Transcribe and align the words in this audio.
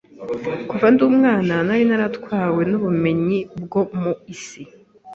Kuva 0.69 0.87
ndi 0.93 1.01
umwana, 1.09 1.53
nari 1.67 1.83
naratwawe 1.89 2.61
n’ubumenyi 2.69 3.39
bwo 3.63 3.81
mu 4.01 4.11
isi, 4.33 4.61